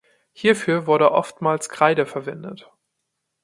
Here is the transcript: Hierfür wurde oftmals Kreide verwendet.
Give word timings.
Hierfür 0.31 0.87
wurde 0.87 1.11
oftmals 1.11 1.69
Kreide 1.69 2.07
verwendet. 2.07 2.71